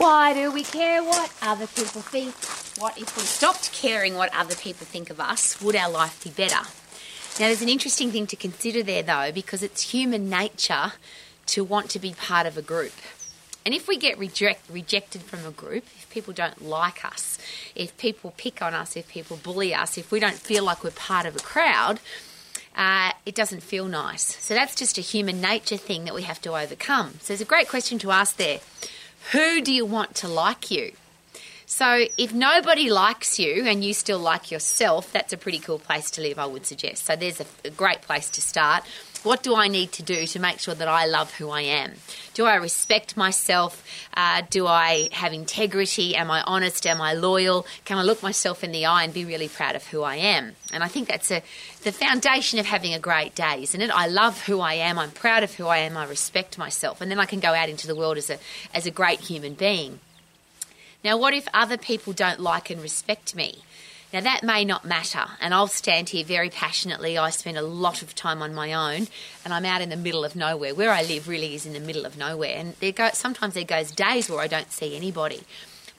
[0.00, 2.34] Why do we care what other people think?
[2.80, 5.60] What if we stopped caring what other people think of us?
[5.60, 6.66] Would our life be better?
[7.38, 10.92] Now, there's an interesting thing to consider there, though, because it's human nature
[11.48, 12.94] to want to be part of a group.
[13.66, 17.36] And if we get reject, rejected from a group, if people don't like us,
[17.74, 20.92] if people pick on us, if people bully us, if we don't feel like we're
[20.92, 22.00] part of a crowd,
[22.74, 24.42] uh, it doesn't feel nice.
[24.42, 27.18] So that's just a human nature thing that we have to overcome.
[27.20, 28.60] So it's a great question to ask there.
[29.32, 30.92] Who do you want to like you?
[31.66, 36.10] So if nobody likes you and you still like yourself, that's a pretty cool place
[36.12, 37.06] to live, I would suggest.
[37.06, 38.82] So there's a, a great place to start.
[39.22, 41.92] What do I need to do to make sure that I love who I am?
[42.32, 43.84] Do I respect myself?
[44.14, 46.16] Uh, do I have integrity?
[46.16, 46.86] Am I honest?
[46.86, 47.66] Am I loyal?
[47.84, 50.56] Can I look myself in the eye and be really proud of who I am?
[50.72, 51.42] And I think that's a,
[51.82, 53.90] the foundation of having a great day, isn't it?
[53.90, 54.98] I love who I am.
[54.98, 55.98] I'm proud of who I am.
[55.98, 57.02] I respect myself.
[57.02, 58.38] And then I can go out into the world as a,
[58.72, 60.00] as a great human being.
[61.04, 63.64] Now, what if other people don't like and respect me?
[64.12, 67.16] Now, that may not matter, and I'll stand here very passionately.
[67.16, 69.06] I spend a lot of time on my own,
[69.44, 70.74] and I'm out in the middle of nowhere.
[70.74, 73.64] Where I live really is in the middle of nowhere, and there go, sometimes there
[73.64, 75.42] goes days where I don't see anybody.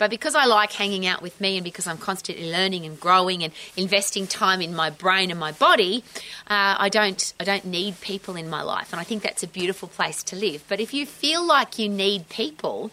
[0.02, 3.44] But because I like hanging out with me and because I'm constantly learning and growing
[3.44, 6.04] and investing time in my brain and my body,
[6.48, 9.48] uh, I don't I don't need people in my life, and I think that's a
[9.48, 10.64] beautiful place to live.
[10.67, 12.92] But if you feel like you need people,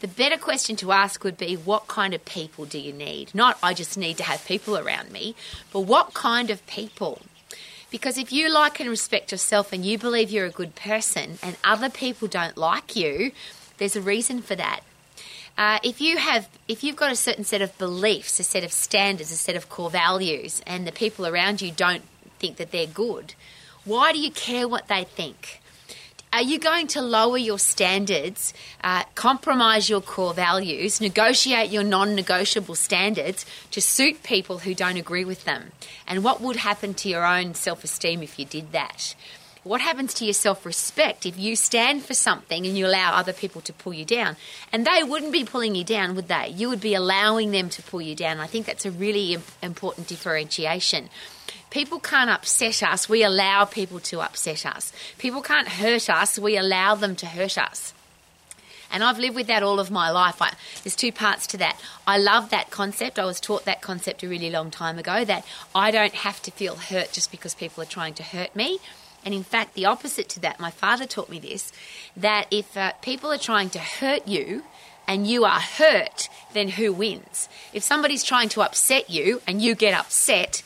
[0.00, 3.34] the better question to ask would be what kind of people do you need?
[3.34, 5.34] Not, I just need to have people around me,
[5.72, 7.20] but what kind of people?
[7.90, 11.56] Because if you like and respect yourself and you believe you're a good person and
[11.62, 13.32] other people don't like you,
[13.78, 14.80] there's a reason for that.
[15.58, 18.72] Uh, if you have, if you've got a certain set of beliefs, a set of
[18.72, 22.02] standards, a set of core values, and the people around you don't
[22.38, 23.34] think that they're good,
[23.84, 25.59] why do you care what they think?
[26.32, 32.14] Are you going to lower your standards, uh, compromise your core values, negotiate your non
[32.14, 35.72] negotiable standards to suit people who don't agree with them?
[36.06, 39.16] And what would happen to your own self esteem if you did that?
[39.62, 43.34] What happens to your self respect if you stand for something and you allow other
[43.34, 44.36] people to pull you down?
[44.72, 46.48] And they wouldn't be pulling you down, would they?
[46.48, 48.38] You would be allowing them to pull you down.
[48.38, 51.10] I think that's a really important differentiation.
[51.68, 54.92] People can't upset us, we allow people to upset us.
[55.18, 57.92] People can't hurt us, we allow them to hurt us.
[58.90, 60.42] And I've lived with that all of my life.
[60.42, 61.78] I, there's two parts to that.
[62.06, 63.20] I love that concept.
[63.20, 65.44] I was taught that concept a really long time ago that
[65.74, 68.80] I don't have to feel hurt just because people are trying to hurt me.
[69.24, 71.72] And in fact, the opposite to that, my father taught me this
[72.16, 74.62] that if uh, people are trying to hurt you,
[75.10, 77.48] and you are hurt, then who wins?
[77.72, 80.62] If somebody's trying to upset you and you get upset,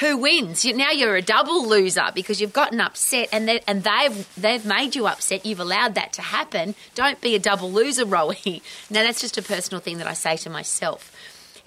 [0.00, 0.66] who wins?
[0.66, 4.66] You, now you're a double loser because you've gotten upset and they, and they've they've
[4.66, 5.46] made you upset.
[5.46, 6.74] You've allowed that to happen.
[6.94, 8.60] Don't be a double loser, Rowie.
[8.90, 11.15] now that's just a personal thing that I say to myself.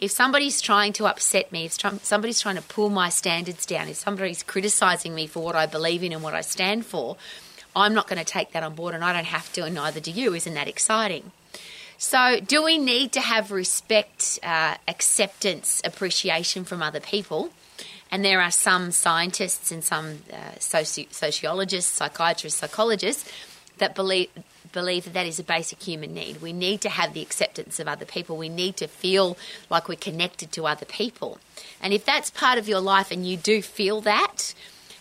[0.02, 1.74] If somebody's trying to upset me, if
[2.04, 6.04] somebody's trying to pull my standards down, if somebody's criticizing me for what I believe
[6.04, 7.18] in and what I stand for,
[7.76, 10.00] I'm not going to take that on board, and I don't have to, and neither
[10.00, 10.34] do you.
[10.34, 11.32] Isn't that exciting?
[11.98, 17.52] So, do we need to have respect, uh, acceptance, appreciation from other people?
[18.12, 23.30] And there are some scientists and some uh, soci- sociologists, psychiatrists, psychologists
[23.78, 24.30] that believe
[24.72, 26.42] believe that that is a basic human need.
[26.42, 28.38] We need to have the acceptance of other people.
[28.38, 29.38] We need to feel
[29.70, 31.40] like we're connected to other people.
[31.82, 34.54] And if that's part of your life and you do feel that,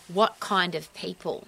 [0.07, 1.47] what kind of people?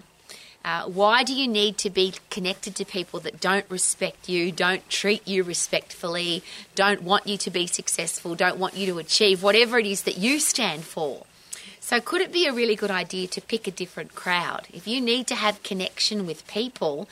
[0.64, 4.88] Uh, why do you need to be connected to people that don't respect you, don't
[4.90, 6.44] treat you respectfully,
[6.76, 10.20] don't want you to be successful, don't want you to achieve whatever it is that
[10.20, 11.26] you stand for?
[11.80, 14.68] So, could it be a really good idea to pick a different crowd?
[14.72, 17.10] If you need to have connection with people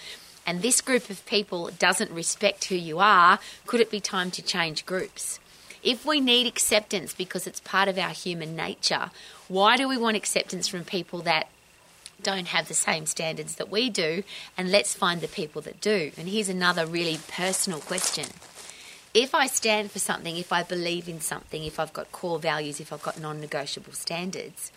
[0.49, 3.37] and this group of people doesn't respect who you are,
[3.67, 5.39] could it be time to change groups?
[5.83, 9.11] If we need acceptance because it's part of our human nature,
[9.47, 11.49] why do we want acceptance from people that
[12.23, 14.23] don't have the same standards that we do?
[14.57, 16.13] And let's find the people that do.
[16.17, 18.25] And here's another really personal question
[19.13, 22.79] if I stand for something, if I believe in something, if I've got core values,
[22.79, 24.71] if I've got non negotiable standards,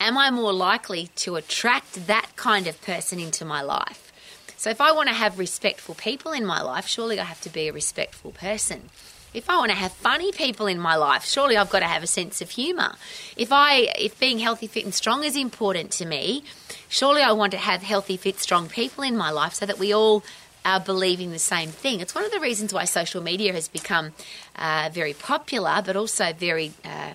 [0.00, 4.08] am I more likely to attract that kind of person into my life?
[4.62, 7.50] So if I want to have respectful people in my life, surely I have to
[7.50, 8.90] be a respectful person.
[9.34, 12.04] If I want to have funny people in my life, surely I've got to have
[12.04, 12.92] a sense of humour.
[13.36, 16.44] If I if being healthy, fit and strong is important to me,
[16.88, 19.92] surely I want to have healthy, fit, strong people in my life so that we
[19.92, 20.22] all
[20.64, 21.98] are believing the same thing.
[21.98, 24.12] It's one of the reasons why social media has become
[24.54, 27.14] uh, very popular, but also very uh,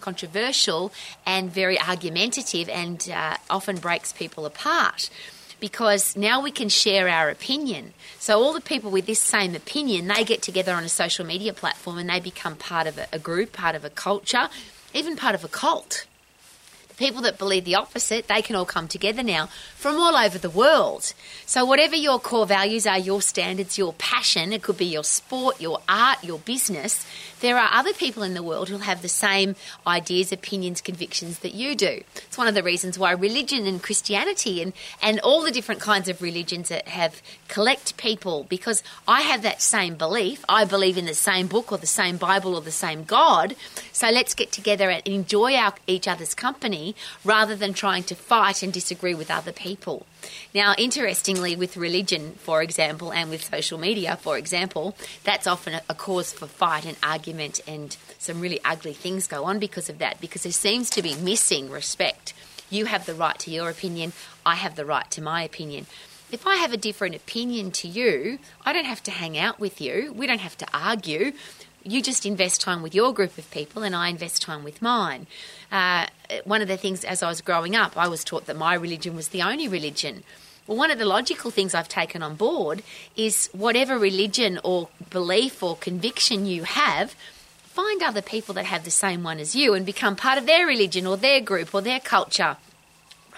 [0.00, 0.90] controversial
[1.26, 5.10] and very argumentative and uh, often breaks people apart.
[5.60, 7.94] Because now we can share our opinion.
[8.18, 11.52] So all the people with this same opinion, they get together on a social media
[11.52, 14.48] platform and they become part of a, a group, part of a culture,
[14.94, 16.06] even part of a cult
[16.98, 20.50] people that believe the opposite, they can all come together now from all over the
[20.50, 21.14] world.
[21.46, 25.60] So, whatever your core values are, your standards, your passion, it could be your sport,
[25.60, 27.06] your art, your business,
[27.40, 29.54] there are other people in the world who'll have the same
[29.86, 32.02] ideas, opinions, convictions that you do.
[32.16, 36.08] It's one of the reasons why religion and Christianity and, and all the different kinds
[36.08, 40.44] of religions that have collect people because I have that same belief.
[40.48, 43.54] I believe in the same book or the same Bible or the same God.
[43.92, 46.87] So let's get together and enjoy our, each other's company
[47.24, 50.06] rather than trying to fight and disagree with other people.
[50.54, 55.94] Now, interestingly, with religion, for example, and with social media, for example, that's often a
[55.94, 60.20] cause for fight and argument, and some really ugly things go on because of that,
[60.20, 62.34] because there seems to be missing respect.
[62.70, 64.12] You have the right to your opinion,
[64.44, 65.86] I have the right to my opinion.
[66.30, 69.80] If I have a different opinion to you, I don't have to hang out with
[69.80, 70.12] you.
[70.14, 71.32] We don't have to argue
[71.84, 75.26] you just invest time with your group of people and I invest time with mine.
[75.70, 76.06] Uh,
[76.44, 79.16] one of the things as I was growing up, I was taught that my religion
[79.16, 80.24] was the only religion.
[80.66, 82.82] Well, one of the logical things I've taken on board
[83.16, 87.14] is whatever religion or belief or conviction you have,
[87.62, 90.66] find other people that have the same one as you and become part of their
[90.66, 92.56] religion or their group or their culture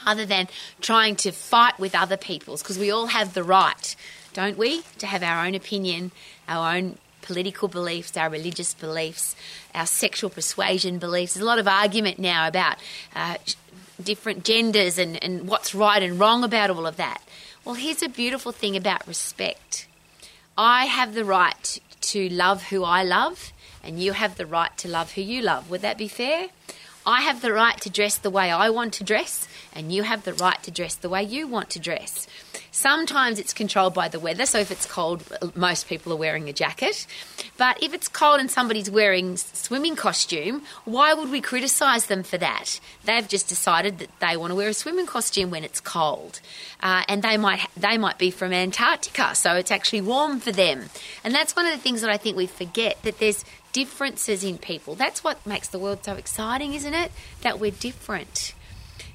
[0.07, 0.49] rather than
[0.81, 3.95] trying to fight with other people's because we all have the right,
[4.33, 6.11] don't we, to have our own opinion,
[6.49, 9.37] our own political beliefs, our religious beliefs,
[9.75, 11.35] our sexual persuasion beliefs.
[11.35, 12.77] There's a lot of argument now about
[13.15, 13.37] uh,
[14.03, 17.23] different genders and, and what's right and wrong about all of that.
[17.65, 19.87] Well, here's a beautiful thing about respect
[20.57, 23.53] I have the right to love who I love,
[23.83, 25.71] and you have the right to love who you love.
[25.71, 26.49] Would that be fair?
[27.11, 30.23] I have the right to dress the way I want to dress, and you have
[30.23, 32.29] the right to dress the way you want to dress.
[32.71, 35.25] Sometimes it's controlled by the weather, so if it's cold,
[35.57, 37.09] most people are wearing a jacket.
[37.59, 42.39] But if it's cold and somebody's wearing swimming costume, why would we criticise them for
[42.39, 42.79] that?
[43.05, 46.41] They've just decided that they want to wear a swimming costume when it's cold,
[46.81, 50.91] uh, and they might they might be from Antarctica, so it's actually warm for them.
[51.25, 54.59] And that's one of the things that I think we forget that there's differences in
[54.59, 54.95] people.
[54.95, 57.13] That's what makes the world so exciting, isn't it?
[57.43, 58.55] That we're different.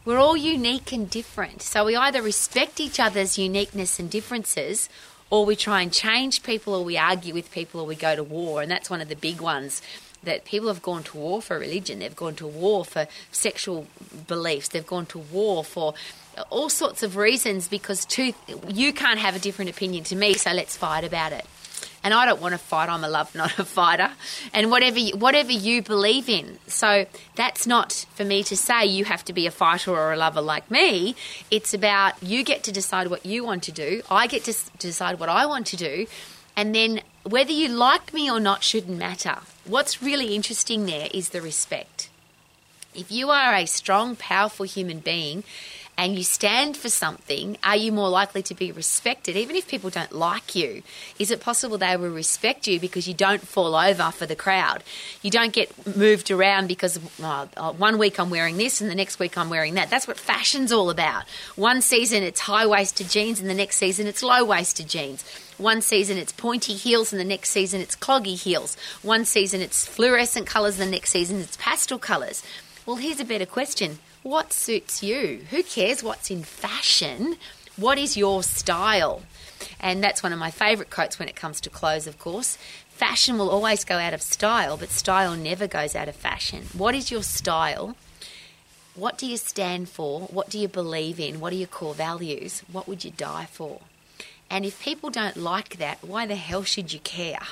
[0.03, 1.61] We're all unique and different.
[1.61, 4.89] So we either respect each other's uniqueness and differences
[5.29, 8.23] or we try and change people or we argue with people or we go to
[8.23, 8.61] war.
[8.61, 9.81] And that's one of the big ones
[10.23, 13.87] that people have gone to war for religion, they've gone to war for sexual
[14.27, 15.93] beliefs, they've gone to war for
[16.49, 18.33] all sorts of reasons because two,
[18.67, 21.45] you can't have a different opinion to me, so let's fight about it
[22.05, 22.87] and I don't want to fight.
[22.87, 24.11] I'm a love, not a fighter.
[24.53, 29.05] And whatever you, whatever you believe in, so that's not for me to say you
[29.05, 31.15] have to be a fighter or a lover like me.
[31.49, 34.03] It's about you get to decide what you want to do.
[34.09, 36.05] I get to decide what I want to do,
[36.55, 39.39] and then whether you like me or not shouldn't matter.
[39.65, 42.09] What's really interesting there is the respect.
[42.93, 45.43] If you are a strong, powerful human being
[45.97, 49.89] and you stand for something, are you more likely to be respected, even if people
[49.89, 50.83] don't like you?
[51.19, 54.83] Is it possible they will respect you because you don't fall over for the crowd?
[55.21, 59.19] You don't get moved around because oh, one week I'm wearing this and the next
[59.19, 59.89] week I'm wearing that.
[59.89, 61.23] That's what fashion's all about.
[61.55, 65.23] One season it's high waisted jeans and the next season it's low waisted jeans.
[65.57, 68.75] One season it's pointy heels and the next season it's cloggy heels.
[69.01, 72.43] One season it's fluorescent colours, and the next season it's pastel colours.
[72.85, 75.45] Well, here's a better question what suits you?
[75.51, 77.35] Who cares what's in fashion?
[77.77, 79.21] What is your style?
[79.79, 82.57] And that's one of my favourite quotes when it comes to clothes, of course.
[82.89, 86.63] Fashion will always go out of style, but style never goes out of fashion.
[86.73, 87.95] What is your style?
[88.95, 90.21] What do you stand for?
[90.21, 91.39] What do you believe in?
[91.39, 92.63] What are your core values?
[92.71, 93.81] What would you die for?
[94.49, 97.43] And if people don't like that, why the hell should you care?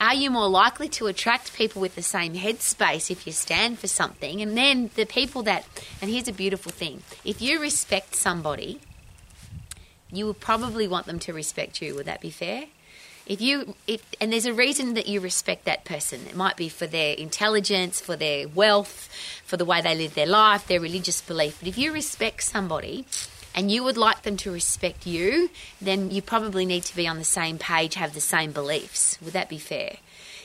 [0.00, 3.86] Are you more likely to attract people with the same headspace if you stand for
[3.86, 4.40] something?
[4.40, 5.66] And then the people that,
[6.00, 8.80] and here's a beautiful thing if you respect somebody,
[10.10, 11.94] you will probably want them to respect you.
[11.94, 12.64] Would that be fair?
[13.26, 16.22] If you, if, and there's a reason that you respect that person.
[16.26, 19.08] It might be for their intelligence, for their wealth,
[19.44, 21.58] for the way they live their life, their religious belief.
[21.60, 23.04] But if you respect somebody,
[23.54, 27.18] and you would like them to respect you, then you probably need to be on
[27.18, 29.18] the same page, have the same beliefs.
[29.22, 29.96] Would that be fair?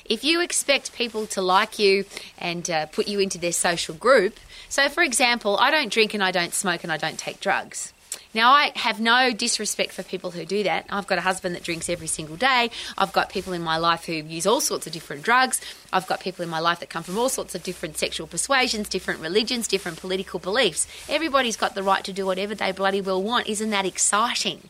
[0.06, 2.06] If you expect people to like you
[2.38, 6.24] and uh, put you into their social group, so for example, I don't drink and
[6.24, 7.92] I don't smoke and I don't take drugs.
[8.36, 10.86] Now, I have no disrespect for people who do that.
[10.90, 12.70] I've got a husband that drinks every single day.
[12.98, 15.62] I've got people in my life who use all sorts of different drugs.
[15.94, 18.90] I've got people in my life that come from all sorts of different sexual persuasions,
[18.90, 20.86] different religions, different political beliefs.
[21.08, 23.48] Everybody's got the right to do whatever they bloody well want.
[23.48, 24.68] Isn't that exciting?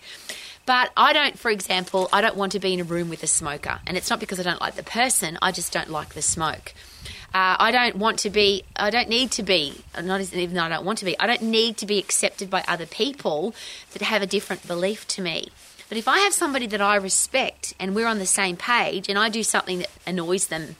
[0.67, 3.27] But I don't, for example, I don't want to be in a room with a
[3.27, 3.79] smoker.
[3.87, 6.75] And it's not because I don't like the person, I just don't like the smoke.
[7.35, 10.69] Uh, I don't want to be, I don't need to be, not even though I
[10.69, 13.53] don't want to be, I don't need to be accepted by other people
[13.91, 15.49] that have a different belief to me.
[15.89, 19.19] But if I have somebody that I respect and we're on the same page and
[19.19, 20.77] I do something that annoys them,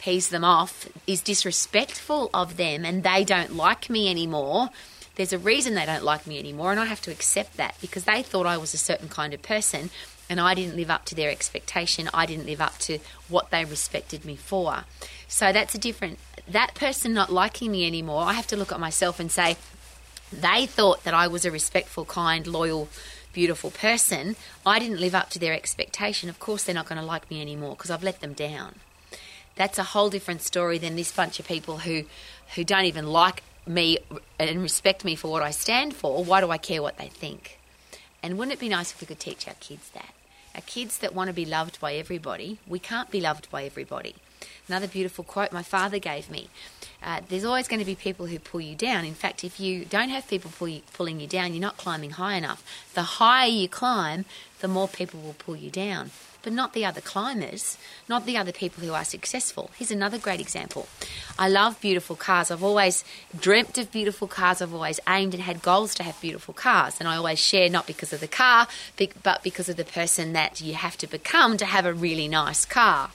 [0.00, 4.70] pees them off, is disrespectful of them and they don't like me anymore,
[5.14, 8.04] there's a reason they don't like me anymore, and I have to accept that because
[8.04, 9.90] they thought I was a certain kind of person
[10.28, 12.08] and I didn't live up to their expectation.
[12.14, 14.84] I didn't live up to what they respected me for.
[15.32, 18.78] So that's a different, that person not liking me anymore, I have to look at
[18.78, 19.56] myself and say,
[20.30, 22.90] they thought that I was a respectful, kind, loyal,
[23.32, 24.36] beautiful person.
[24.66, 26.28] I didn't live up to their expectation.
[26.28, 28.74] Of course, they're not going to like me anymore because I've let them down.
[29.56, 32.04] That's a whole different story than this bunch of people who,
[32.54, 33.98] who don't even like me
[34.38, 37.58] and respect me for what I stand for, why do I care what they think?
[38.22, 40.12] And wouldn't it be nice if we could teach our kids that?
[40.54, 44.14] Our kids that want to be loved by everybody, we can't be loved by everybody.
[44.68, 46.48] Another beautiful quote my father gave me
[47.02, 49.04] uh, there's always going to be people who pull you down.
[49.04, 52.12] In fact, if you don't have people pull you, pulling you down, you're not climbing
[52.12, 52.64] high enough.
[52.94, 54.24] The higher you climb,
[54.60, 56.10] the more people will pull you down
[56.42, 59.70] but not the other climbers, not the other people who are successful.
[59.76, 60.88] Here's another great example.
[61.38, 62.50] I love beautiful cars.
[62.50, 63.04] I've always
[63.38, 64.60] dreamt of beautiful cars.
[64.60, 66.96] I've always aimed and had goals to have beautiful cars.
[66.98, 68.66] And I always share not because of the car,
[69.22, 72.64] but because of the person that you have to become to have a really nice
[72.64, 73.10] car.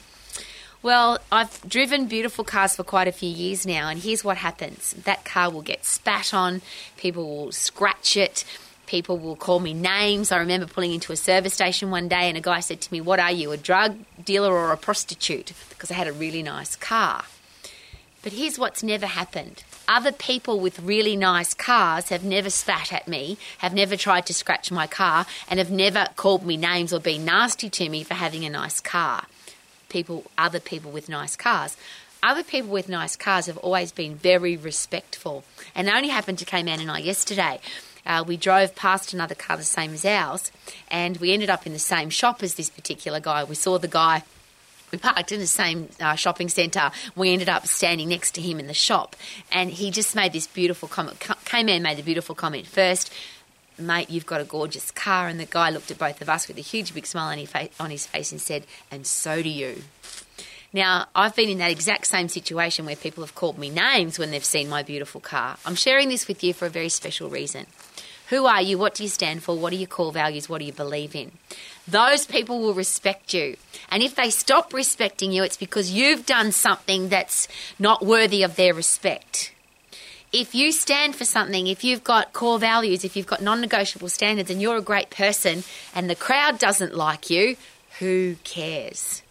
[0.83, 4.93] Well, I've driven beautiful cars for quite a few years now, and here's what happens
[5.03, 6.61] that car will get spat on,
[6.97, 8.45] people will scratch it
[8.87, 10.31] people will call me names.
[10.31, 13.01] I remember pulling into a service station one day and a guy said to me,
[13.01, 15.53] What are you, a drug dealer or a prostitute?
[15.69, 17.25] Because I had a really nice car.
[18.23, 19.63] But here's what's never happened.
[19.87, 24.33] Other people with really nice cars have never spat at me, have never tried to
[24.33, 28.15] scratch my car, and have never called me names or been nasty to me for
[28.15, 29.27] having a nice car.
[29.87, 31.77] People, other people with nice cars.
[32.21, 35.45] Other people with nice cars have always been very respectful.
[35.73, 37.61] And it only happened to K-Man and I yesterday
[38.07, 40.51] uh, we drove past another car the same as ours,
[40.89, 43.43] and we ended up in the same shop as this particular guy.
[43.43, 44.23] We saw the guy.
[44.91, 46.91] We parked in the same uh, shopping centre.
[47.15, 49.15] We ended up standing next to him in the shop,
[49.51, 51.19] and he just made this beautiful comment.
[51.45, 53.13] Came in, made the beautiful comment first
[53.79, 55.27] mate, you've got a gorgeous car.
[55.27, 57.49] And the guy looked at both of us with a huge big smile on his
[57.49, 59.83] face, on his face and said, and so do you.
[60.73, 64.31] Now, I've been in that exact same situation where people have called me names when
[64.31, 65.57] they've seen my beautiful car.
[65.65, 67.65] I'm sharing this with you for a very special reason.
[68.29, 68.77] Who are you?
[68.77, 69.57] What do you stand for?
[69.57, 70.49] What are your core values?
[70.49, 71.31] What do you believe in?
[71.87, 73.55] Those people will respect you.
[73.89, 77.47] And if they stop respecting you, it's because you've done something that's
[77.79, 79.53] not worthy of their respect.
[80.33, 84.09] If you stand for something, if you've got core values, if you've got non negotiable
[84.09, 85.63] standards, and you're a great person
[85.95, 87.55] and the crowd doesn't like you,
[87.99, 89.21] who cares?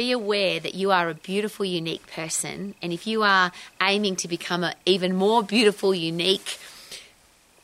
[0.00, 2.74] be aware that you are a beautiful, unique person.
[2.80, 3.52] And if you are
[3.82, 6.58] aiming to become an even more beautiful, unique,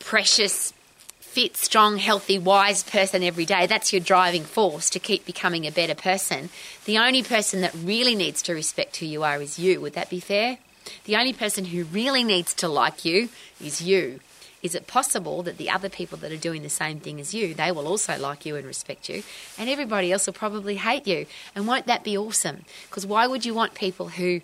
[0.07, 0.73] precious,
[1.19, 3.67] fit, strong, healthy, wise person every day.
[3.67, 6.49] That's your driving force to keep becoming a better person.
[6.85, 9.81] The only person that really needs to respect who you are is you.
[9.81, 10.59] Would that be fair?
[11.07, 14.21] The only person who really needs to like you is you.
[14.63, 17.53] Is it possible that the other people that are doing the same thing as you,
[17.53, 19.25] they will also like you and respect you,
[19.59, 21.27] and everybody else will probably hate you?
[21.57, 22.65] And won't that be awesome?
[22.89, 24.41] Because why would you want people who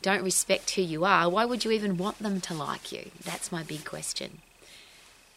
[0.00, 1.28] don't respect who you are?
[1.28, 3.10] Why would you even want them to like you?
[3.22, 4.38] That's my big question.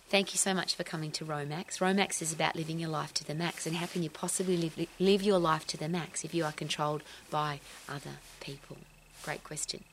[0.10, 1.80] Thank you so much for coming to Romax.
[1.80, 3.68] Romax is about living your life to the max.
[3.68, 6.54] And how can you possibly live, live your life to the max if you are
[6.54, 7.60] controlled by
[7.90, 8.78] other people?
[9.24, 9.84] Great question.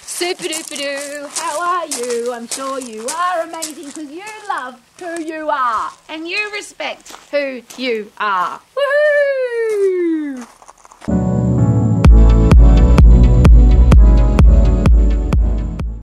[0.00, 2.32] Super duper doo, how are you?
[2.32, 7.62] I'm sure you are amazing because you love who you are and you respect who
[7.76, 8.60] you are.
[8.76, 8.97] Woohoo!